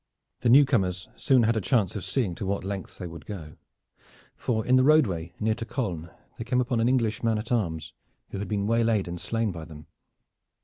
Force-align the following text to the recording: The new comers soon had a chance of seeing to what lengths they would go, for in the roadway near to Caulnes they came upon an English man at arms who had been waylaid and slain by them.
The 0.39 0.49
new 0.49 0.65
comers 0.65 1.09
soon 1.15 1.43
had 1.43 1.55
a 1.55 1.61
chance 1.61 1.95
of 1.95 2.03
seeing 2.03 2.33
to 2.33 2.45
what 2.47 2.63
lengths 2.63 2.97
they 2.97 3.05
would 3.05 3.27
go, 3.27 3.57
for 4.35 4.65
in 4.65 4.75
the 4.75 4.83
roadway 4.83 5.31
near 5.39 5.53
to 5.53 5.63
Caulnes 5.63 6.09
they 6.39 6.43
came 6.43 6.59
upon 6.59 6.79
an 6.79 6.89
English 6.89 7.21
man 7.21 7.37
at 7.37 7.51
arms 7.51 7.93
who 8.31 8.39
had 8.39 8.47
been 8.47 8.65
waylaid 8.65 9.07
and 9.07 9.21
slain 9.21 9.51
by 9.51 9.63
them. 9.63 9.85